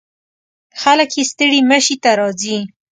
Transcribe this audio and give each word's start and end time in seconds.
خلک 0.81 1.09
یې 1.17 1.23
ستړي 1.31 1.59
مشي 1.69 1.95
ته 2.03 2.11
راځي. 2.19 2.57